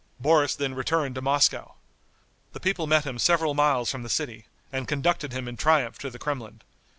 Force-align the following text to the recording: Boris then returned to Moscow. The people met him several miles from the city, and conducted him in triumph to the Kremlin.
Boris 0.19 0.55
then 0.55 0.73
returned 0.73 1.13
to 1.13 1.21
Moscow. 1.21 1.75
The 2.53 2.59
people 2.59 2.87
met 2.87 3.03
him 3.05 3.19
several 3.19 3.53
miles 3.53 3.91
from 3.91 4.01
the 4.01 4.09
city, 4.09 4.47
and 4.73 4.87
conducted 4.87 5.31
him 5.31 5.47
in 5.47 5.57
triumph 5.57 5.99
to 5.99 6.09
the 6.09 6.17
Kremlin. 6.17 6.63